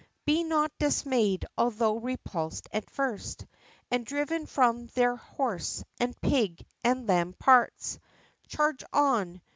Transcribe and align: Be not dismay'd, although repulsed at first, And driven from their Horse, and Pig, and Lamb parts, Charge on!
Be 0.25 0.43
not 0.43 0.71
dismay'd, 0.79 1.45
although 1.59 1.99
repulsed 1.99 2.67
at 2.73 2.89
first, 2.89 3.45
And 3.91 4.03
driven 4.03 4.47
from 4.47 4.87
their 4.95 5.15
Horse, 5.15 5.83
and 5.99 6.19
Pig, 6.21 6.65
and 6.83 7.07
Lamb 7.07 7.33
parts, 7.33 7.99
Charge 8.47 8.83
on! 8.91 9.43